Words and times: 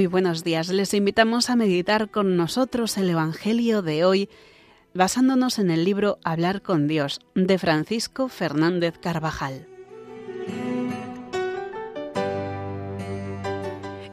Muy 0.00 0.06
buenos 0.06 0.44
días. 0.44 0.70
Les 0.70 0.94
invitamos 0.94 1.50
a 1.50 1.56
meditar 1.56 2.10
con 2.10 2.34
nosotros 2.34 2.96
el 2.96 3.10
Evangelio 3.10 3.82
de 3.82 4.06
hoy, 4.06 4.30
basándonos 4.94 5.58
en 5.58 5.70
el 5.70 5.84
libro 5.84 6.18
Hablar 6.24 6.62
con 6.62 6.88
Dios 6.88 7.20
de 7.34 7.58
Francisco 7.58 8.30
Fernández 8.30 8.94
Carvajal. 8.98 9.68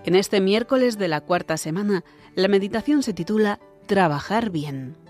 En 0.03 0.15
este 0.15 0.41
miércoles 0.41 0.97
de 0.97 1.07
la 1.07 1.21
cuarta 1.21 1.55
semana, 1.55 2.03
la 2.35 2.49
meditación 2.49 3.01
se 3.01 3.13
titula 3.13 3.61
Trabajar 3.85 4.49
bien. 4.49 5.06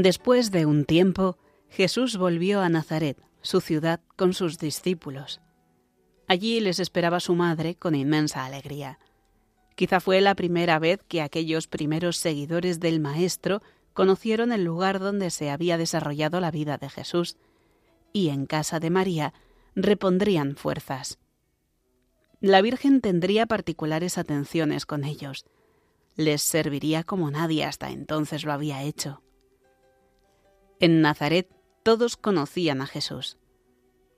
Después 0.00 0.52
de 0.52 0.64
un 0.64 0.84
tiempo, 0.84 1.38
Jesús 1.68 2.18
volvió 2.18 2.60
a 2.60 2.68
Nazaret, 2.68 3.20
su 3.42 3.60
ciudad, 3.60 4.00
con 4.14 4.32
sus 4.32 4.56
discípulos. 4.56 5.40
Allí 6.28 6.60
les 6.60 6.78
esperaba 6.78 7.18
su 7.18 7.34
madre 7.34 7.74
con 7.74 7.96
inmensa 7.96 8.44
alegría. 8.44 9.00
Quizá 9.74 9.98
fue 9.98 10.20
la 10.20 10.36
primera 10.36 10.78
vez 10.78 11.00
que 11.08 11.20
aquellos 11.20 11.66
primeros 11.66 12.16
seguidores 12.16 12.78
del 12.78 13.00
Maestro 13.00 13.60
conocieron 13.92 14.52
el 14.52 14.62
lugar 14.62 15.00
donde 15.00 15.30
se 15.30 15.50
había 15.50 15.76
desarrollado 15.76 16.38
la 16.38 16.52
vida 16.52 16.78
de 16.78 16.90
Jesús, 16.90 17.36
y 18.12 18.28
en 18.28 18.46
casa 18.46 18.78
de 18.78 18.90
María 18.90 19.34
repondrían 19.74 20.54
fuerzas. 20.54 21.18
La 22.40 22.62
Virgen 22.62 23.00
tendría 23.00 23.46
particulares 23.46 24.16
atenciones 24.16 24.86
con 24.86 25.02
ellos. 25.02 25.44
Les 26.14 26.40
serviría 26.40 27.02
como 27.02 27.32
nadie 27.32 27.64
hasta 27.64 27.90
entonces 27.90 28.44
lo 28.44 28.52
había 28.52 28.84
hecho. 28.84 29.22
En 30.80 31.00
Nazaret 31.00 31.48
todos 31.82 32.16
conocían 32.16 32.80
a 32.80 32.86
Jesús. 32.86 33.38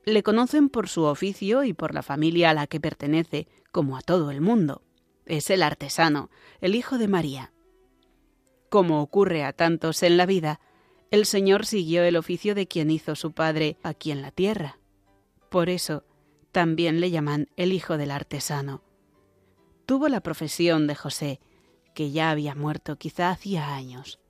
Le 0.04 0.22
conocen 0.22 0.68
por 0.68 0.88
su 0.88 1.04
oficio 1.04 1.64
y 1.64 1.72
por 1.72 1.94
la 1.94 2.02
familia 2.02 2.50
a 2.50 2.54
la 2.54 2.66
que 2.66 2.80
pertenece, 2.80 3.48
como 3.72 3.96
a 3.96 4.02
todo 4.02 4.30
el 4.30 4.40
mundo. 4.40 4.82
Es 5.26 5.50
el 5.50 5.62
artesano, 5.62 6.30
el 6.60 6.74
hijo 6.74 6.98
de 6.98 7.08
María. 7.08 7.52
Como 8.68 9.00
ocurre 9.02 9.44
a 9.44 9.52
tantos 9.52 10.02
en 10.02 10.16
la 10.16 10.26
vida, 10.26 10.60
el 11.10 11.26
Señor 11.26 11.66
siguió 11.66 12.02
el 12.04 12.16
oficio 12.16 12.54
de 12.54 12.66
quien 12.66 12.90
hizo 12.90 13.16
su 13.16 13.32
Padre 13.32 13.76
aquí 13.82 14.10
en 14.10 14.22
la 14.22 14.30
tierra. 14.30 14.78
Por 15.48 15.68
eso 15.68 16.04
también 16.52 17.00
le 17.00 17.10
llaman 17.10 17.48
el 17.56 17.72
hijo 17.72 17.96
del 17.96 18.10
artesano. 18.10 18.82
Tuvo 19.86 20.08
la 20.08 20.20
profesión 20.20 20.86
de 20.86 20.94
José, 20.94 21.40
que 21.94 22.10
ya 22.10 22.30
había 22.30 22.54
muerto 22.54 22.96
quizá 22.96 23.30
hacía 23.30 23.74
años. 23.74 24.20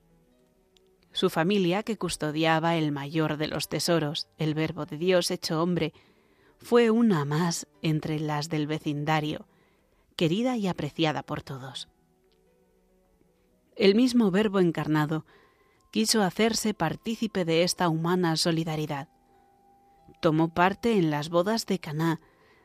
Su 1.13 1.29
familia, 1.29 1.83
que 1.83 1.97
custodiaba 1.97 2.75
el 2.75 2.91
mayor 2.91 3.37
de 3.37 3.47
los 3.47 3.67
tesoros, 3.67 4.27
el 4.37 4.53
Verbo 4.53 4.85
de 4.85 4.97
Dios 4.97 5.29
hecho 5.29 5.61
hombre, 5.61 5.93
fue 6.57 6.89
una 6.89 7.25
más 7.25 7.67
entre 7.81 8.19
las 8.19 8.49
del 8.49 8.67
vecindario, 8.67 9.47
querida 10.15 10.55
y 10.55 10.67
apreciada 10.67 11.23
por 11.23 11.41
todos. 11.41 11.89
El 13.75 13.95
mismo 13.95 14.31
Verbo 14.31 14.59
encarnado 14.59 15.25
quiso 15.91 16.21
hacerse 16.21 16.73
partícipe 16.73 17.43
de 17.45 17.63
esta 17.63 17.89
humana 17.89 18.37
solidaridad. 18.37 19.09
Tomó 20.21 20.53
parte 20.53 20.93
en 20.93 21.09
las 21.09 21.29
bodas 21.29 21.65
de 21.65 21.79
Caná, 21.79 22.21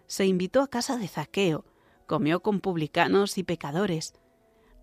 se 0.06 0.26
invitó 0.26 0.62
a 0.62 0.68
casa 0.68 0.98
de 0.98 1.08
Zaqueo, 1.08 1.64
comió 2.06 2.40
con 2.40 2.60
publicanos 2.60 3.38
y 3.38 3.42
pecadores, 3.42 4.14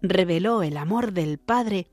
reveló 0.02 0.64
el 0.64 0.76
amor 0.76 1.14
del 1.14 1.38
Padre 1.38 1.88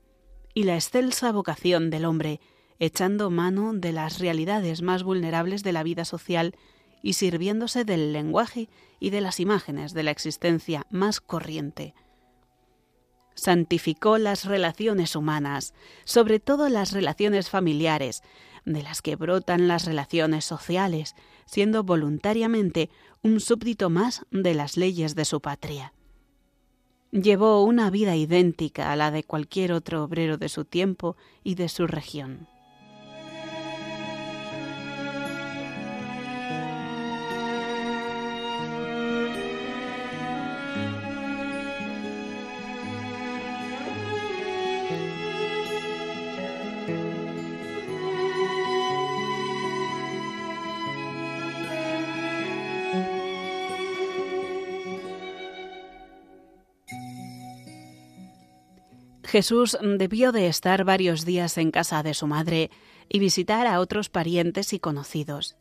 y 0.53 0.63
la 0.63 0.75
excelsa 0.75 1.31
vocación 1.31 1.89
del 1.89 2.05
hombre, 2.05 2.39
echando 2.79 3.29
mano 3.29 3.73
de 3.73 3.91
las 3.91 4.19
realidades 4.19 4.81
más 4.81 5.03
vulnerables 5.03 5.63
de 5.63 5.71
la 5.71 5.83
vida 5.83 6.05
social 6.05 6.55
y 7.03 7.13
sirviéndose 7.13 7.85
del 7.85 8.13
lenguaje 8.13 8.69
y 8.99 9.09
de 9.09 9.21
las 9.21 9.39
imágenes 9.39 9.93
de 9.93 10.03
la 10.03 10.11
existencia 10.11 10.85
más 10.89 11.21
corriente. 11.21 11.93
Santificó 13.33 14.17
las 14.17 14.45
relaciones 14.45 15.15
humanas, 15.15 15.73
sobre 16.03 16.39
todo 16.39 16.69
las 16.69 16.91
relaciones 16.91 17.49
familiares, 17.49 18.21
de 18.65 18.83
las 18.83 19.01
que 19.01 19.15
brotan 19.15 19.67
las 19.67 19.85
relaciones 19.85 20.45
sociales, 20.45 21.15
siendo 21.45 21.83
voluntariamente 21.83 22.89
un 23.23 23.39
súbdito 23.39 23.89
más 23.89 24.25
de 24.31 24.53
las 24.53 24.77
leyes 24.77 25.15
de 25.15 25.25
su 25.25 25.41
patria. 25.41 25.93
Llevó 27.11 27.65
una 27.65 27.89
vida 27.89 28.15
idéntica 28.15 28.91
a 28.91 28.95
la 28.95 29.11
de 29.11 29.23
cualquier 29.23 29.73
otro 29.73 30.03
obrero 30.03 30.37
de 30.37 30.47
su 30.47 30.63
tiempo 30.63 31.17
y 31.43 31.55
de 31.55 31.67
su 31.67 31.85
región. 31.85 32.47
Jesús 59.31 59.77
debió 59.81 60.33
de 60.33 60.47
estar 60.47 60.83
varios 60.83 61.23
días 61.23 61.57
en 61.57 61.71
casa 61.71 62.03
de 62.03 62.13
su 62.13 62.27
madre 62.27 62.69
y 63.07 63.19
visitar 63.19 63.65
a 63.65 63.79
otros 63.79 64.09
parientes 64.09 64.73
y 64.73 64.79
conocidos. 64.79 65.55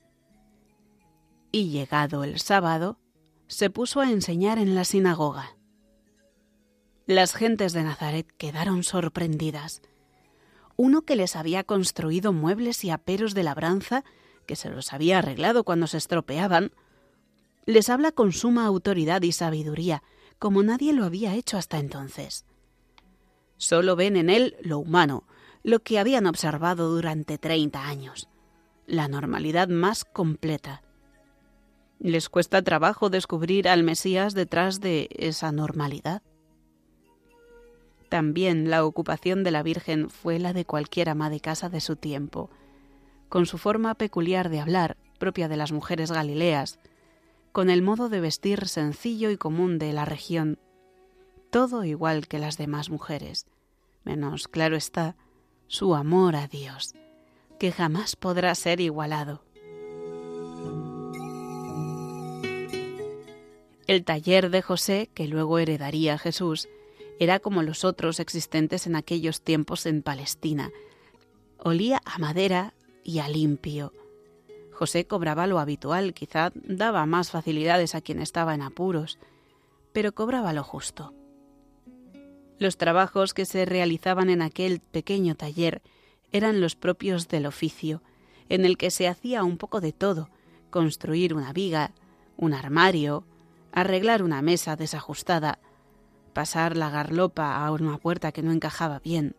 Y 1.53 1.69
llegado 1.69 2.25
el 2.25 2.41
sábado, 2.41 2.99
se 3.47 3.71
puso 3.71 4.01
a 4.01 4.11
enseñar 4.11 4.59
en 4.59 4.75
la 4.75 4.85
sinagoga. 4.85 5.57
Las 7.07 7.33
gentes 7.33 7.73
de 7.73 7.85
Nazaret 7.85 8.27
quedaron 8.39 8.83
sorprendidas. 8.83 9.83
Uno 10.75 11.03
que 11.03 11.15
les 11.15 11.37
había 11.37 11.63
construido 11.63 12.33
muebles 12.33 12.83
y 12.83 12.91
aperos 12.91 13.35
de 13.35 13.45
labranza, 13.45 14.03
que 14.47 14.57
se 14.57 14.69
los 14.69 14.93
había 14.93 15.19
arreglado 15.19 15.63
cuando 15.63 15.87
se 15.87 15.99
estropeaban, 15.99 16.73
les 17.67 17.89
habla 17.89 18.11
con 18.11 18.33
suma 18.33 18.67
autoridad 18.67 19.23
y 19.23 19.31
sabiduría, 19.31 20.03
como 20.41 20.65
nadie 20.65 20.93
lo 20.93 21.05
había 21.05 21.37
hecho 21.37 21.57
hasta 21.57 21.79
entonces. 21.79 22.47
Solo 23.61 23.95
ven 23.95 24.17
en 24.17 24.31
él 24.31 24.57
lo 24.63 24.79
humano, 24.79 25.25
lo 25.63 25.81
que 25.81 25.99
habían 25.99 26.27
observado 26.27 26.89
durante 26.89 27.37
treinta 27.37 27.89
años, 27.89 28.31
la 28.87 29.07
normalidad 29.07 29.69
más 29.69 30.07
completa. 30.07 30.83
Les 31.99 32.31
cuesta 32.31 32.63
trabajo 32.63 33.11
descubrir 33.11 33.69
al 33.69 33.83
Mesías 33.83 34.33
detrás 34.33 34.81
de 34.81 35.11
esa 35.13 35.53
normalidad. 35.53 36.23
También 38.09 38.71
la 38.71 38.83
ocupación 38.83 39.45
de 39.45 39.51
la 39.51 39.63
Virgen 39.63 40.09
fue 40.09 40.39
la 40.39 40.55
de 40.55 40.65
cualquier 40.65 41.11
ama 41.11 41.29
de 41.29 41.41
casa 41.41 41.69
de 41.69 41.83
su 41.83 41.97
tiempo, 41.97 42.49
con 43.29 43.45
su 43.45 43.59
forma 43.59 43.95
peculiar 43.95 44.49
de 44.49 44.61
hablar, 44.61 44.97
propia 45.19 45.49
de 45.49 45.59
las 45.59 45.71
mujeres 45.71 46.11
galileas, 46.11 46.79
con 47.53 47.69
el 47.69 47.83
modo 47.83 48.09
de 48.09 48.23
vestir 48.23 48.69
sencillo 48.69 49.31
y 49.31 49.37
común 49.37 49.79
de 49.79 49.93
la 49.93 50.07
región, 50.07 50.59
todo 51.51 51.85
igual 51.85 52.29
que 52.29 52.39
las 52.39 52.57
demás 52.57 52.91
mujeres, 52.91 53.47
menos, 54.05 54.49
claro 54.49 54.77
está, 54.77 55.17
su 55.67 55.95
amor 55.95 56.37
a 56.37 56.47
Dios, 56.47 56.95
que 57.59 57.73
jamás 57.73 58.17
podrá 58.17 58.55
ser 58.55 58.81
igualado. 58.81 59.43
El 63.87 64.05
taller 64.05 64.51
de 64.51 64.63
José, 64.63 65.11
que 65.15 65.27
luego 65.27 65.59
heredaría 65.59 66.17
Jesús, 66.17 66.69
era 67.19 67.41
como 67.41 67.63
los 67.63 67.85
otros 67.85 68.21
existentes 68.21 68.87
en 68.87 68.95
aquellos 68.95 69.43
tiempos 69.43 69.85
en 69.85 70.03
Palestina. 70.03 70.71
Olía 71.59 72.01
a 72.05 72.19
madera 72.19 72.73
y 73.03 73.19
a 73.19 73.29
limpio. 73.29 73.93
José 74.73 75.07
cobraba 75.07 75.47
lo 75.47 75.59
habitual, 75.59 76.15
quizá 76.15 76.53
daba 76.55 77.05
más 77.05 77.31
facilidades 77.31 77.95
a 77.95 78.01
quien 78.01 78.21
estaba 78.21 78.55
en 78.55 78.63
apuros, 78.63 79.19
pero 79.93 80.13
cobraba 80.13 80.53
lo 80.53 80.63
justo. 80.63 81.13
Los 82.61 82.77
trabajos 82.77 83.33
que 83.33 83.47
se 83.47 83.65
realizaban 83.65 84.29
en 84.29 84.43
aquel 84.43 84.81
pequeño 84.81 85.35
taller 85.35 85.81
eran 86.31 86.61
los 86.61 86.77
propios 86.77 87.27
del 87.27 87.47
oficio, 87.47 88.03
en 88.51 88.67
el 88.67 88.77
que 88.77 88.91
se 88.91 89.09
hacía 89.09 89.45
un 89.45 89.57
poco 89.57 89.81
de 89.81 89.93
todo, 89.93 90.29
construir 90.69 91.33
una 91.33 91.55
viga, 91.55 91.95
un 92.37 92.53
armario, 92.53 93.25
arreglar 93.73 94.23
una 94.23 94.43
mesa 94.43 94.77
desajustada, 94.77 95.59
pasar 96.35 96.77
la 96.77 96.91
garlopa 96.91 97.65
a 97.65 97.73
una 97.73 97.97
puerta 97.97 98.31
que 98.31 98.43
no 98.43 98.53
encajaba 98.53 98.99
bien. 98.99 99.37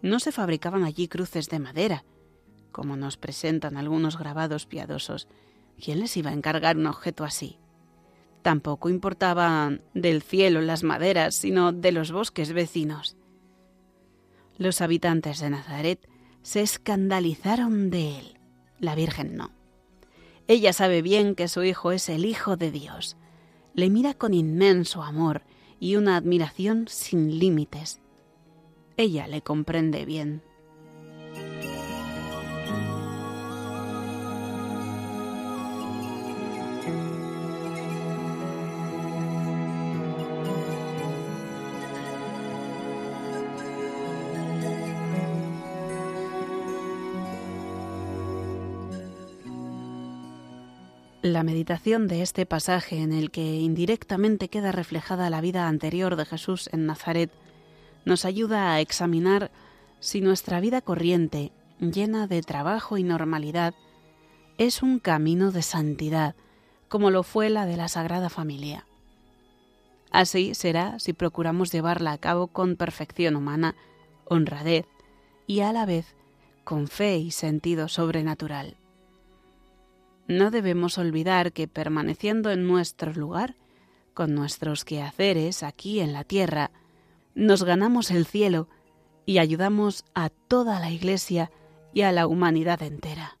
No 0.00 0.20
se 0.20 0.30
fabricaban 0.30 0.84
allí 0.84 1.08
cruces 1.08 1.48
de 1.48 1.58
madera, 1.58 2.04
como 2.70 2.96
nos 2.96 3.16
presentan 3.16 3.76
algunos 3.76 4.16
grabados 4.16 4.66
piadosos. 4.66 5.26
¿Quién 5.82 5.98
les 5.98 6.16
iba 6.16 6.30
a 6.30 6.34
encargar 6.34 6.76
un 6.76 6.86
objeto 6.86 7.24
así? 7.24 7.58
Tampoco 8.42 8.88
importaban 8.88 9.82
del 9.92 10.22
cielo 10.22 10.60
las 10.62 10.82
maderas, 10.82 11.34
sino 11.34 11.72
de 11.72 11.92
los 11.92 12.10
bosques 12.10 12.52
vecinos. 12.52 13.16
Los 14.56 14.80
habitantes 14.80 15.40
de 15.40 15.50
Nazaret 15.50 16.08
se 16.42 16.62
escandalizaron 16.62 17.90
de 17.90 18.18
él. 18.18 18.38
La 18.78 18.94
Virgen 18.94 19.36
no. 19.36 19.50
Ella 20.48 20.72
sabe 20.72 21.02
bien 21.02 21.34
que 21.34 21.48
su 21.48 21.62
hijo 21.62 21.92
es 21.92 22.08
el 22.08 22.24
Hijo 22.24 22.56
de 22.56 22.70
Dios. 22.70 23.16
Le 23.74 23.90
mira 23.90 24.14
con 24.14 24.34
inmenso 24.34 25.02
amor 25.02 25.42
y 25.78 25.96
una 25.96 26.16
admiración 26.16 26.86
sin 26.88 27.38
límites. 27.38 28.00
Ella 28.96 29.26
le 29.26 29.42
comprende 29.42 30.04
bien. 30.04 30.42
La 51.30 51.44
meditación 51.44 52.08
de 52.08 52.22
este 52.22 52.44
pasaje 52.44 52.98
en 52.98 53.12
el 53.12 53.30
que 53.30 53.60
indirectamente 53.60 54.48
queda 54.48 54.72
reflejada 54.72 55.30
la 55.30 55.40
vida 55.40 55.68
anterior 55.68 56.16
de 56.16 56.24
Jesús 56.24 56.68
en 56.72 56.86
Nazaret 56.86 57.30
nos 58.04 58.24
ayuda 58.24 58.72
a 58.72 58.80
examinar 58.80 59.52
si 60.00 60.22
nuestra 60.22 60.58
vida 60.58 60.80
corriente, 60.80 61.52
llena 61.78 62.26
de 62.26 62.42
trabajo 62.42 62.98
y 62.98 63.04
normalidad, 63.04 63.74
es 64.58 64.82
un 64.82 64.98
camino 64.98 65.52
de 65.52 65.62
santidad, 65.62 66.34
como 66.88 67.12
lo 67.12 67.22
fue 67.22 67.48
la 67.48 67.64
de 67.64 67.76
la 67.76 67.86
Sagrada 67.86 68.28
Familia. 68.28 68.84
Así 70.10 70.56
será 70.56 70.98
si 70.98 71.12
procuramos 71.12 71.70
llevarla 71.70 72.10
a 72.10 72.18
cabo 72.18 72.48
con 72.48 72.74
perfección 72.74 73.36
humana, 73.36 73.76
honradez 74.24 74.86
y 75.46 75.60
a 75.60 75.72
la 75.72 75.86
vez 75.86 76.16
con 76.64 76.88
fe 76.88 77.18
y 77.18 77.30
sentido 77.30 77.86
sobrenatural. 77.86 78.79
No 80.30 80.52
debemos 80.52 80.96
olvidar 80.96 81.52
que 81.52 81.66
permaneciendo 81.66 82.52
en 82.52 82.64
nuestro 82.68 83.12
lugar, 83.12 83.56
con 84.14 84.32
nuestros 84.32 84.84
quehaceres 84.84 85.64
aquí 85.64 85.98
en 85.98 86.12
la 86.12 86.22
tierra, 86.22 86.70
nos 87.34 87.64
ganamos 87.64 88.12
el 88.12 88.26
cielo 88.26 88.68
y 89.26 89.38
ayudamos 89.38 90.04
a 90.14 90.28
toda 90.28 90.78
la 90.78 90.92
Iglesia 90.92 91.50
y 91.92 92.02
a 92.02 92.12
la 92.12 92.28
humanidad 92.28 92.80
entera. 92.84 93.39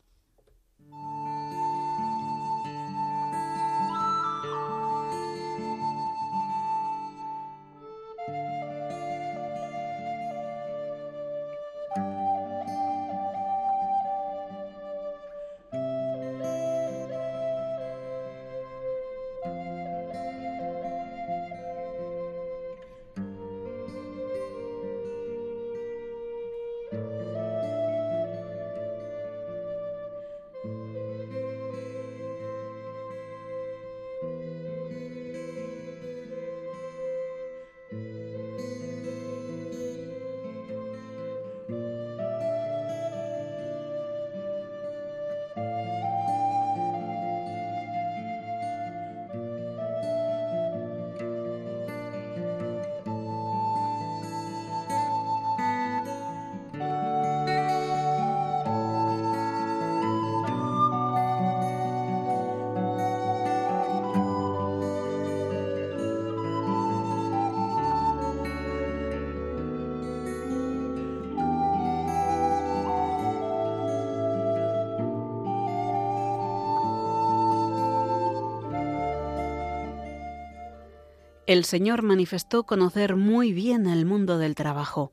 El 81.52 81.64
Señor 81.64 82.02
manifestó 82.02 82.62
conocer 82.62 83.16
muy 83.16 83.52
bien 83.52 83.88
el 83.88 84.06
mundo 84.06 84.38
del 84.38 84.54
trabajo. 84.54 85.12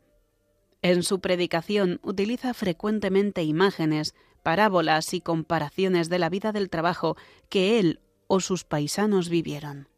En 0.84 1.02
su 1.02 1.20
predicación 1.20 2.00
utiliza 2.04 2.54
frecuentemente 2.54 3.42
imágenes, 3.42 4.14
parábolas 4.44 5.16
y 5.16 5.22
comparaciones 5.22 6.10
de 6.10 6.20
la 6.20 6.30
vida 6.30 6.52
del 6.52 6.70
trabajo 6.70 7.18
que 7.50 7.80
él 7.80 8.02
o 8.28 8.40
sus 8.40 8.66
paisanos 8.66 9.30
vivieron. 9.30 9.90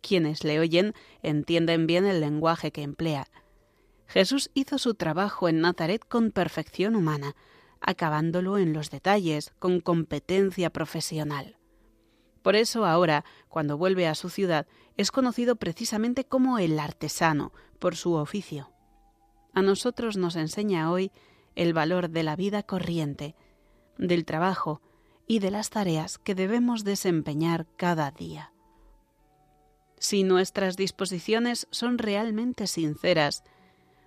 Quienes 0.00 0.42
le 0.42 0.58
oyen 0.58 0.92
entienden 1.22 1.86
bien 1.86 2.04
el 2.04 2.18
lenguaje 2.18 2.72
que 2.72 2.82
emplea. 2.82 3.28
Jesús 4.08 4.50
hizo 4.54 4.76
su 4.76 4.94
trabajo 4.94 5.48
en 5.48 5.60
Nazaret 5.60 6.02
con 6.04 6.32
perfección 6.32 6.96
humana, 6.96 7.36
acabándolo 7.80 8.58
en 8.58 8.72
los 8.72 8.90
detalles, 8.90 9.52
con 9.60 9.78
competencia 9.78 10.70
profesional. 10.70 11.57
Por 12.42 12.56
eso 12.56 12.84
ahora, 12.84 13.24
cuando 13.48 13.76
vuelve 13.76 14.06
a 14.06 14.14
su 14.14 14.30
ciudad, 14.30 14.66
es 14.96 15.10
conocido 15.10 15.56
precisamente 15.56 16.24
como 16.24 16.58
el 16.58 16.78
artesano, 16.78 17.52
por 17.78 17.96
su 17.96 18.14
oficio. 18.14 18.70
A 19.54 19.62
nosotros 19.62 20.16
nos 20.16 20.36
enseña 20.36 20.90
hoy 20.90 21.10
el 21.54 21.72
valor 21.72 22.10
de 22.10 22.22
la 22.22 22.36
vida 22.36 22.62
corriente, 22.62 23.34
del 23.96 24.24
trabajo 24.24 24.80
y 25.26 25.40
de 25.40 25.50
las 25.50 25.70
tareas 25.70 26.18
que 26.18 26.34
debemos 26.34 26.84
desempeñar 26.84 27.66
cada 27.76 28.10
día. 28.10 28.52
Si 29.98 30.22
nuestras 30.22 30.76
disposiciones 30.76 31.66
son 31.70 31.98
realmente 31.98 32.66
sinceras, 32.66 33.42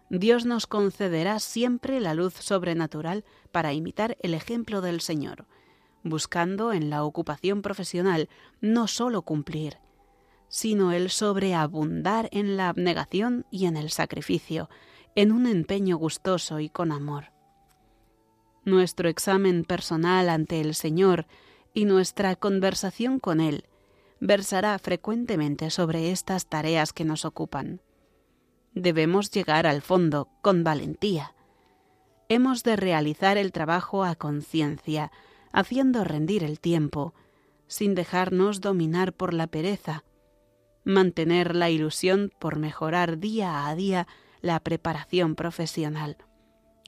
Dios 0.09 0.45
nos 0.45 0.67
concederá 0.67 1.39
siempre 1.39 1.99
la 1.99 2.13
luz 2.13 2.33
sobrenatural 2.33 3.23
para 3.51 3.73
imitar 3.73 4.17
el 4.21 4.33
ejemplo 4.33 4.81
del 4.81 5.01
Señor, 5.01 5.45
buscando 6.03 6.73
en 6.73 6.89
la 6.89 7.03
ocupación 7.03 7.61
profesional 7.61 8.29
no 8.59 8.87
sólo 8.87 9.21
cumplir, 9.21 9.77
sino 10.47 10.91
el 10.91 11.09
sobreabundar 11.09 12.27
en 12.31 12.57
la 12.57 12.69
abnegación 12.69 13.45
y 13.51 13.65
en 13.65 13.77
el 13.77 13.89
sacrificio, 13.89 14.69
en 15.15 15.31
un 15.31 15.47
empeño 15.47 15.97
gustoso 15.97 16.59
y 16.59 16.69
con 16.69 16.91
amor. 16.91 17.31
Nuestro 18.63 19.09
examen 19.09 19.63
personal 19.63 20.29
ante 20.29 20.61
el 20.61 20.75
Señor 20.75 21.25
y 21.73 21.85
nuestra 21.85 22.35
conversación 22.35 23.19
con 23.19 23.39
Él 23.39 23.65
versará 24.19 24.77
frecuentemente 24.77 25.69
sobre 25.71 26.11
estas 26.11 26.45
tareas 26.45 26.93
que 26.93 27.05
nos 27.05 27.25
ocupan. 27.25 27.81
Debemos 28.73 29.31
llegar 29.31 29.65
al 29.65 29.81
fondo 29.81 30.29
con 30.41 30.63
valentía. 30.63 31.33
Hemos 32.29 32.63
de 32.63 32.75
realizar 32.75 33.37
el 33.37 33.51
trabajo 33.51 34.03
a 34.03 34.15
conciencia, 34.15 35.11
haciendo 35.51 36.03
rendir 36.03 36.43
el 36.43 36.59
tiempo, 36.59 37.13
sin 37.67 37.95
dejarnos 37.95 38.61
dominar 38.61 39.13
por 39.13 39.33
la 39.33 39.47
pereza, 39.47 40.03
mantener 40.83 41.55
la 41.55 41.69
ilusión 41.69 42.31
por 42.39 42.57
mejorar 42.57 43.19
día 43.19 43.67
a 43.67 43.75
día 43.75 44.07
la 44.41 44.59
preparación 44.59 45.35
profesional, 45.35 46.17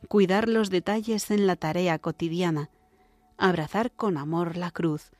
cuidar 0.08 0.50
los 0.50 0.70
detalles 0.70 1.32
en 1.32 1.48
la 1.48 1.56
tarea 1.56 2.00
cotidiana, 2.00 2.70
abrazar 3.38 3.92
con 3.92 4.18
amor 4.18 4.58
la 4.58 4.72
cruz 4.72 5.12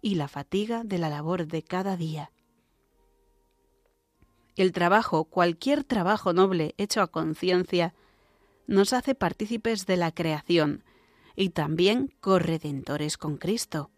y 0.00 0.14
la 0.14 0.28
fatiga 0.28 0.84
de 0.84 0.98
la 0.98 1.08
labor 1.08 1.46
de 1.46 1.62
cada 1.62 1.96
día. 1.96 2.30
El 4.56 4.72
trabajo, 4.72 5.24
cualquier 5.24 5.82
trabajo 5.82 6.32
noble 6.32 6.74
hecho 6.78 7.00
a 7.00 7.08
conciencia, 7.08 7.94
nos 8.66 8.92
hace 8.92 9.14
partícipes 9.14 9.84
de 9.86 9.96
la 9.96 10.12
creación, 10.12 10.84
y 11.36 11.50
también 11.50 12.14
corredentores 12.20 13.16
con 13.16 13.36
Cristo. 13.36 13.90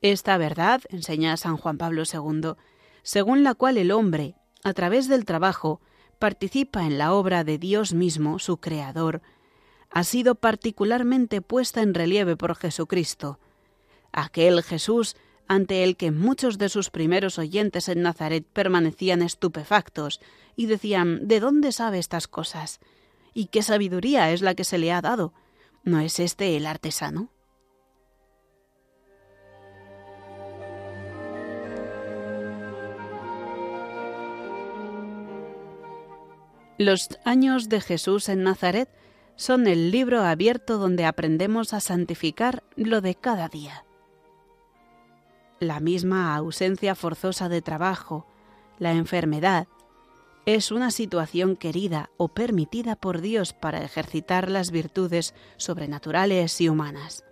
Esta 0.00 0.36
verdad, 0.38 0.82
enseña 0.90 1.36
San 1.36 1.56
Juan 1.56 1.78
Pablo 1.78 2.02
II, 2.10 2.52
según 3.02 3.42
la 3.42 3.54
cual 3.54 3.78
el 3.78 3.90
hombre, 3.90 4.36
a 4.62 4.72
través 4.72 5.08
del 5.08 5.24
trabajo, 5.24 5.80
participa 6.18 6.84
en 6.84 6.98
la 6.98 7.12
obra 7.12 7.44
de 7.44 7.58
Dios 7.58 7.94
mismo, 7.94 8.38
su 8.38 8.58
Creador, 8.58 9.22
ha 9.90 10.04
sido 10.04 10.34
particularmente 10.34 11.40
puesta 11.40 11.80
en 11.82 11.94
relieve 11.94 12.36
por 12.36 12.54
Jesucristo, 12.56 13.38
aquel 14.12 14.62
Jesús 14.62 15.16
ante 15.48 15.82
el 15.82 15.96
que 15.96 16.10
muchos 16.10 16.58
de 16.58 16.68
sus 16.68 16.90
primeros 16.90 17.38
oyentes 17.38 17.88
en 17.88 18.02
Nazaret 18.02 18.46
permanecían 18.52 19.22
estupefactos 19.22 20.20
y 20.56 20.66
decían 20.66 21.26
¿De 21.26 21.40
dónde 21.40 21.72
sabe 21.72 21.98
estas 21.98 22.28
cosas? 22.28 22.80
¿Y 23.32 23.46
qué 23.46 23.62
sabiduría 23.62 24.30
es 24.30 24.42
la 24.42 24.54
que 24.54 24.64
se 24.64 24.76
le 24.76 24.92
ha 24.92 25.00
dado? 25.00 25.32
¿No 25.84 26.00
es 26.00 26.20
este 26.20 26.56
el 26.56 26.66
artesano? 26.66 27.30
Los 36.78 37.08
años 37.24 37.68
de 37.68 37.80
Jesús 37.80 38.28
en 38.28 38.44
Nazaret 38.44 38.88
son 39.34 39.66
el 39.66 39.90
libro 39.90 40.22
abierto 40.22 40.78
donde 40.78 41.04
aprendemos 41.04 41.72
a 41.72 41.80
santificar 41.80 42.62
lo 42.76 43.00
de 43.00 43.16
cada 43.16 43.48
día. 43.48 43.84
La 45.58 45.80
misma 45.80 46.36
ausencia 46.36 46.94
forzosa 46.94 47.48
de 47.48 47.62
trabajo, 47.62 48.26
la 48.78 48.92
enfermedad, 48.92 49.66
es 50.46 50.70
una 50.70 50.90
situación 50.90 51.56
querida 51.56 52.10
o 52.16 52.28
permitida 52.28 52.96
por 52.96 53.20
Dios 53.20 53.52
para 53.52 53.82
ejercitar 53.82 54.50
las 54.50 54.70
virtudes 54.70 55.34
sobrenaturales 55.56 56.60
y 56.60 56.68
humanas. 56.68 57.24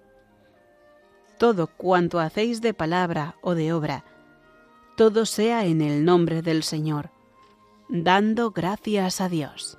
Todo 1.39 1.67
cuanto 1.67 2.19
hacéis 2.19 2.61
de 2.61 2.75
palabra 2.75 3.37
o 3.43 3.55
de 3.55 3.73
obra, 3.73 4.05
todo 4.97 5.27
sea 5.27 5.67
en 5.67 5.83
el 5.83 6.05
nombre 6.05 6.41
del 6.43 6.63
Señor, 6.63 7.11
dando 7.89 8.51
gracias 8.51 9.21
a 9.21 9.29
Dios. 9.29 9.79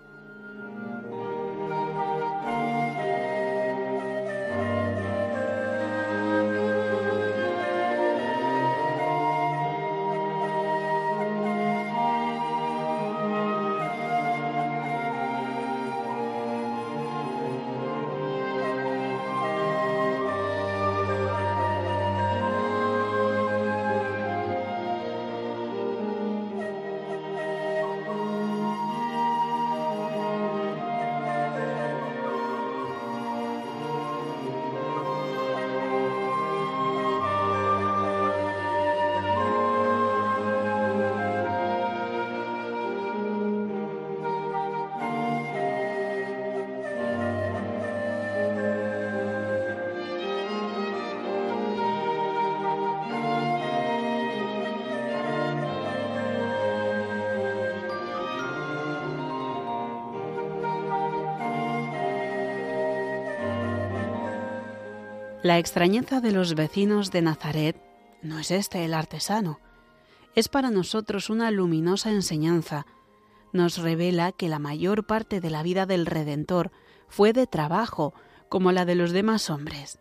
La 65.48 65.60
extrañeza 65.60 66.20
de 66.20 66.34
los 66.34 66.56
vecinos 66.56 67.10
de 67.10 67.22
Nazaret 67.22 67.78
no 68.22 68.38
es 68.38 68.52
este 68.52 68.84
el 68.84 68.94
artesano. 68.94 69.62
Es 70.36 70.50
para 70.50 70.72
nosotros 70.72 71.30
una 71.30 71.52
luminosa 71.52 72.12
enseñanza. 72.12 72.86
Nos 73.54 73.78
revela 73.78 74.34
que 74.34 74.50
la 74.50 74.60
mayor 74.60 75.06
parte 75.06 75.40
de 75.40 75.50
la 75.50 75.64
vida 75.64 75.86
del 75.86 76.06
Redentor 76.06 76.72
fue 77.08 77.32
de 77.32 77.48
trabajo, 77.48 78.14
como 78.50 78.74
la 78.74 78.84
de 78.84 78.96
los 78.96 79.14
demás 79.14 79.50
hombres. 79.50 80.00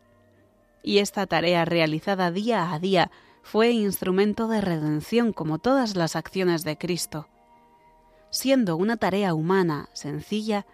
Y 0.82 0.98
esta 0.98 1.28
tarea 1.28 1.64
realizada 1.64 2.32
día 2.32 2.72
a 2.72 2.80
día 2.80 3.12
fue 3.44 3.70
instrumento 3.70 4.48
de 4.48 4.60
redención 4.60 5.32
como 5.32 5.60
todas 5.60 5.94
las 5.94 6.16
acciones 6.16 6.64
de 6.64 6.76
Cristo. 6.76 7.28
Siendo 8.30 8.76
una 8.76 8.96
tarea 8.96 9.32
humana, 9.32 9.90
sencilla, 9.92 10.66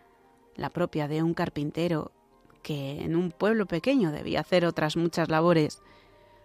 la 0.57 0.71
propia 0.71 1.09
de 1.09 1.23
un 1.23 1.35
carpintero 1.35 2.13
que 2.63 3.03
en 3.03 3.17
un 3.17 3.31
pueblo 3.31 3.67
pequeño 3.67 4.13
debía 4.13 4.41
hacer 4.41 4.65
otras 4.65 4.97
muchas 4.97 5.29
labores, 5.29 5.83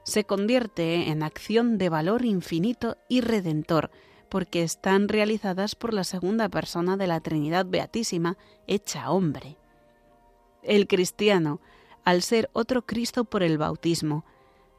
se 0.04 0.24
convierte 0.24 1.10
en 1.10 1.22
acción 1.22 1.78
de 1.78 1.90
valor 1.90 2.26
infinito 2.26 2.98
y 3.10 3.22
redentor, 3.22 3.92
porque 4.30 4.64
están 4.64 5.08
realizadas 5.08 5.76
por 5.76 5.94
la 5.94 6.04
segunda 6.04 6.50
persona 6.50 6.98
de 6.98 7.08
la 7.08 7.20
Trinidad 7.20 7.66
Beatísima, 7.66 8.38
hecha 8.68 9.12
hombre. 9.12 9.58
El 10.64 10.88
cristiano, 10.88 11.62
al 12.04 12.22
ser 12.22 12.50
otro 12.54 12.86
Cristo 12.86 13.26
por 13.26 13.44
el 13.44 13.58
bautismo, 13.58 14.26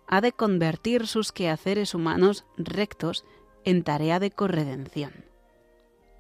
ha 0.07 0.21
de 0.21 0.33
convertir 0.33 1.07
sus 1.07 1.33
quehaceres 1.33 1.95
humanos 1.95 2.47
rectos 2.57 3.25
en 3.65 3.83
tarea 3.83 4.19
de 4.21 4.31
corredención. 4.31 5.13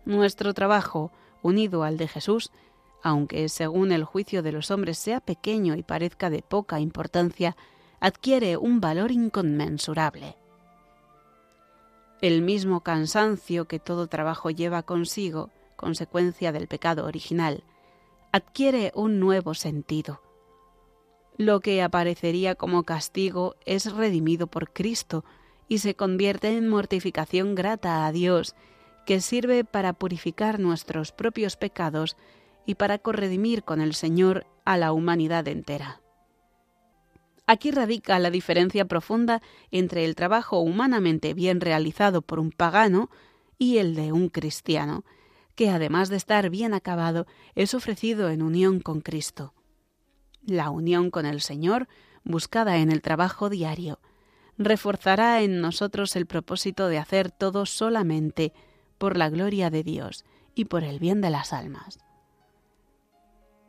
Nuestro 0.04 0.52
trabajo, 0.52 1.10
unido 1.42 1.82
al 1.82 1.96
de 1.96 2.08
Jesús, 2.08 2.50
aunque 3.02 3.48
según 3.48 3.92
el 3.92 4.04
juicio 4.04 4.42
de 4.42 4.52
los 4.52 4.70
hombres 4.70 4.98
sea 4.98 5.20
pequeño 5.20 5.74
y 5.76 5.82
parezca 5.82 6.30
de 6.30 6.42
poca 6.42 6.80
importancia, 6.80 7.56
adquiere 8.00 8.56
un 8.56 8.80
valor 8.80 9.10
inconmensurable. 9.12 10.36
El 12.20 12.42
mismo 12.42 12.80
cansancio 12.80 13.66
que 13.66 13.78
todo 13.78 14.08
trabajo 14.08 14.50
lleva 14.50 14.82
consigo, 14.82 15.50
consecuencia 15.76 16.50
del 16.50 16.66
pecado 16.66 17.06
original, 17.06 17.62
adquiere 18.32 18.92
un 18.94 19.20
nuevo 19.20 19.54
sentido. 19.54 20.20
Lo 21.36 21.60
que 21.60 21.82
aparecería 21.82 22.56
como 22.56 22.82
castigo 22.82 23.54
es 23.64 23.92
redimido 23.92 24.48
por 24.48 24.72
Cristo 24.72 25.24
y 25.68 25.78
se 25.78 25.94
convierte 25.94 26.56
en 26.56 26.68
mortificación 26.68 27.54
grata 27.54 28.06
a 28.06 28.12
Dios, 28.12 28.56
que 29.06 29.20
sirve 29.20 29.64
para 29.64 29.92
purificar 29.92 30.58
nuestros 30.58 31.12
propios 31.12 31.56
pecados 31.56 32.16
y 32.68 32.74
para 32.74 32.98
corredimir 32.98 33.64
con 33.64 33.80
el 33.80 33.94
Señor 33.94 34.46
a 34.66 34.76
la 34.76 34.92
humanidad 34.92 35.48
entera. 35.48 36.02
Aquí 37.46 37.70
radica 37.70 38.18
la 38.18 38.30
diferencia 38.30 38.84
profunda 38.84 39.40
entre 39.70 40.04
el 40.04 40.14
trabajo 40.14 40.60
humanamente 40.60 41.32
bien 41.32 41.62
realizado 41.62 42.20
por 42.20 42.38
un 42.38 42.52
pagano 42.52 43.08
y 43.56 43.78
el 43.78 43.94
de 43.94 44.12
un 44.12 44.28
cristiano, 44.28 45.06
que 45.54 45.70
además 45.70 46.10
de 46.10 46.16
estar 46.16 46.50
bien 46.50 46.74
acabado, 46.74 47.26
es 47.54 47.72
ofrecido 47.72 48.28
en 48.28 48.42
unión 48.42 48.80
con 48.80 49.00
Cristo. 49.00 49.54
La 50.44 50.68
unión 50.68 51.10
con 51.10 51.24
el 51.24 51.40
Señor, 51.40 51.88
buscada 52.22 52.76
en 52.76 52.92
el 52.92 53.00
trabajo 53.00 53.48
diario, 53.48 53.98
reforzará 54.58 55.40
en 55.40 55.62
nosotros 55.62 56.16
el 56.16 56.26
propósito 56.26 56.88
de 56.88 56.98
hacer 56.98 57.30
todo 57.30 57.64
solamente 57.64 58.52
por 58.98 59.16
la 59.16 59.30
gloria 59.30 59.70
de 59.70 59.82
Dios 59.82 60.26
y 60.54 60.66
por 60.66 60.84
el 60.84 60.98
bien 60.98 61.22
de 61.22 61.30
las 61.30 61.54
almas. 61.54 61.98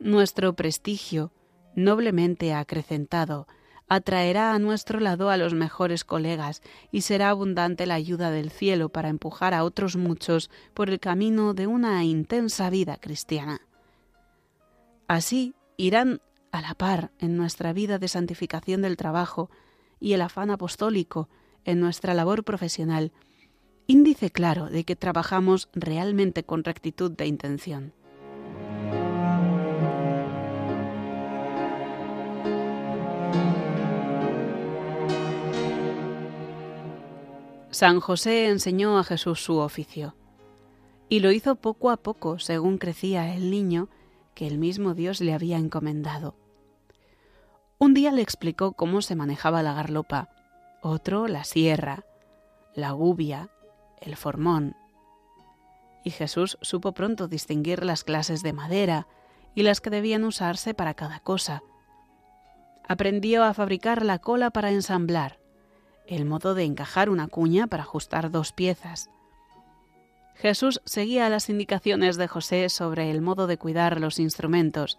Nuestro 0.00 0.54
prestigio, 0.54 1.30
noblemente 1.74 2.54
acrecentado, 2.54 3.46
atraerá 3.86 4.54
a 4.54 4.58
nuestro 4.58 4.98
lado 4.98 5.28
a 5.28 5.36
los 5.36 5.52
mejores 5.52 6.04
colegas 6.04 6.62
y 6.90 7.02
será 7.02 7.28
abundante 7.28 7.84
la 7.84 7.96
ayuda 7.96 8.30
del 8.30 8.50
cielo 8.50 8.88
para 8.88 9.10
empujar 9.10 9.52
a 9.52 9.62
otros 9.62 9.96
muchos 9.96 10.50
por 10.72 10.88
el 10.88 11.00
camino 11.00 11.52
de 11.52 11.66
una 11.66 12.02
intensa 12.02 12.70
vida 12.70 12.96
cristiana. 12.96 13.60
Así 15.06 15.52
irán 15.76 16.22
a 16.50 16.62
la 16.62 16.72
par 16.72 17.10
en 17.18 17.36
nuestra 17.36 17.74
vida 17.74 17.98
de 17.98 18.08
santificación 18.08 18.80
del 18.80 18.96
trabajo 18.96 19.50
y 20.00 20.14
el 20.14 20.22
afán 20.22 20.48
apostólico 20.48 21.28
en 21.66 21.78
nuestra 21.78 22.14
labor 22.14 22.42
profesional, 22.42 23.12
índice 23.86 24.30
claro 24.30 24.70
de 24.70 24.84
que 24.84 24.96
trabajamos 24.96 25.68
realmente 25.74 26.42
con 26.42 26.64
rectitud 26.64 27.10
de 27.10 27.26
intención. 27.26 27.92
San 37.70 38.00
José 38.00 38.48
enseñó 38.48 38.98
a 38.98 39.04
Jesús 39.04 39.44
su 39.44 39.58
oficio, 39.58 40.16
y 41.08 41.20
lo 41.20 41.30
hizo 41.30 41.54
poco 41.56 41.90
a 41.90 41.96
poco 41.96 42.38
según 42.38 42.78
crecía 42.78 43.34
el 43.34 43.50
niño 43.50 43.88
que 44.34 44.46
el 44.46 44.58
mismo 44.58 44.94
Dios 44.94 45.20
le 45.20 45.34
había 45.34 45.56
encomendado. 45.56 46.34
Un 47.78 47.94
día 47.94 48.12
le 48.12 48.22
explicó 48.22 48.72
cómo 48.72 49.02
se 49.02 49.14
manejaba 49.14 49.62
la 49.62 49.72
garlopa, 49.72 50.28
otro 50.82 51.28
la 51.28 51.44
sierra, 51.44 52.04
la 52.74 52.92
gubia, 52.92 53.50
el 54.00 54.16
formón. 54.16 54.76
Y 56.04 56.10
Jesús 56.10 56.58
supo 56.62 56.92
pronto 56.92 57.28
distinguir 57.28 57.84
las 57.84 58.04
clases 58.04 58.42
de 58.42 58.52
madera 58.52 59.06
y 59.54 59.62
las 59.62 59.80
que 59.80 59.90
debían 59.90 60.24
usarse 60.24 60.74
para 60.74 60.94
cada 60.94 61.20
cosa. 61.20 61.62
Aprendió 62.88 63.44
a 63.44 63.54
fabricar 63.54 64.04
la 64.04 64.18
cola 64.18 64.50
para 64.50 64.70
ensamblar, 64.70 65.39
el 66.10 66.24
modo 66.24 66.54
de 66.54 66.64
encajar 66.64 67.08
una 67.08 67.28
cuña 67.28 67.68
para 67.68 67.84
ajustar 67.84 68.30
dos 68.30 68.52
piezas. 68.52 69.10
Jesús 70.34 70.80
seguía 70.84 71.28
las 71.28 71.48
indicaciones 71.48 72.16
de 72.16 72.26
José 72.26 72.68
sobre 72.68 73.10
el 73.10 73.20
modo 73.20 73.46
de 73.46 73.58
cuidar 73.58 74.00
los 74.00 74.18
instrumentos 74.18 74.98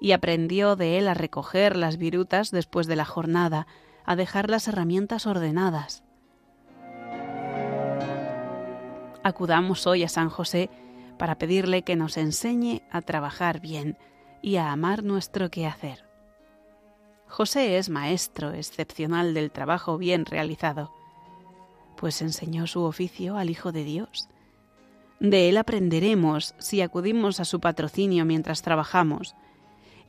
y 0.00 0.12
aprendió 0.12 0.74
de 0.74 0.98
él 0.98 1.08
a 1.08 1.14
recoger 1.14 1.76
las 1.76 1.98
virutas 1.98 2.50
después 2.50 2.86
de 2.86 2.96
la 2.96 3.04
jornada, 3.04 3.66
a 4.06 4.16
dejar 4.16 4.48
las 4.48 4.68
herramientas 4.68 5.26
ordenadas. 5.26 6.02
Acudamos 9.22 9.86
hoy 9.86 10.04
a 10.04 10.08
San 10.08 10.30
José 10.30 10.70
para 11.18 11.36
pedirle 11.36 11.82
que 11.82 11.96
nos 11.96 12.16
enseñe 12.16 12.80
a 12.90 13.02
trabajar 13.02 13.60
bien 13.60 13.98
y 14.40 14.56
a 14.56 14.72
amar 14.72 15.02
nuestro 15.04 15.50
quehacer. 15.50 16.07
José 17.28 17.78
es 17.78 17.90
maestro 17.90 18.52
excepcional 18.52 19.34
del 19.34 19.50
trabajo 19.50 19.98
bien 19.98 20.24
realizado, 20.24 20.92
pues 21.96 22.22
enseñó 22.22 22.66
su 22.66 22.82
oficio 22.82 23.36
al 23.36 23.50
Hijo 23.50 23.70
de 23.70 23.84
Dios. 23.84 24.28
De 25.20 25.48
él 25.48 25.56
aprenderemos 25.56 26.54
si 26.58 26.80
acudimos 26.80 27.40
a 27.40 27.44
su 27.44 27.60
patrocinio 27.60 28.24
mientras 28.24 28.62
trabajamos, 28.62 29.34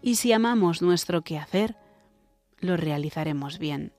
y 0.02 0.16
si 0.16 0.32
amamos 0.32 0.82
nuestro 0.82 1.24
quehacer, 1.24 1.76
lo 2.60 2.78
realizaremos 2.78 3.60
bien, 3.60 3.92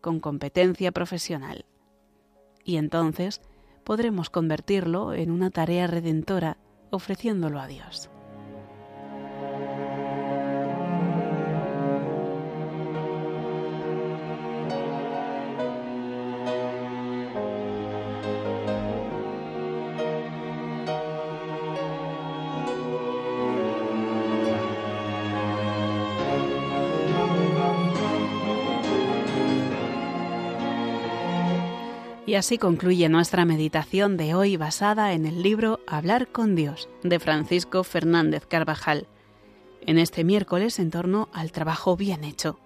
con 0.00 0.18
competencia 0.18 0.92
profesional. 0.92 1.66
Y 2.64 2.76
entonces 2.76 3.40
podremos 3.84 4.28
convertirlo 4.28 5.14
en 5.14 5.30
una 5.30 5.50
tarea 5.50 5.86
redentora 5.86 6.56
ofreciéndolo 6.90 7.60
a 7.60 7.66
Dios. 7.66 8.10
Y 32.30 32.36
así 32.36 32.58
concluye 32.58 33.08
nuestra 33.08 33.44
meditación 33.44 34.16
de 34.16 34.36
hoy 34.36 34.56
basada 34.56 35.14
en 35.14 35.26
el 35.26 35.42
libro 35.42 35.80
Hablar 35.88 36.28
con 36.28 36.54
Dios 36.54 36.88
de 37.02 37.18
Francisco 37.18 37.82
Fernández 37.82 38.46
Carvajal, 38.46 39.08
en 39.84 39.98
este 39.98 40.22
miércoles 40.22 40.78
en 40.78 40.92
torno 40.92 41.28
al 41.32 41.50
trabajo 41.50 41.96
bien 41.96 42.22
hecho. 42.22 42.60